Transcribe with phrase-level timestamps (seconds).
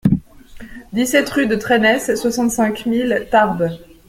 [0.93, 3.69] dix-sept rue de Traynès, soixante-cinq mille Tarbes